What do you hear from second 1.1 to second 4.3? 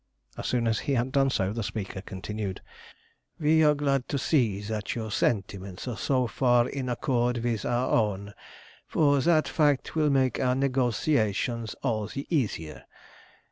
done so the speaker continued "We are glad to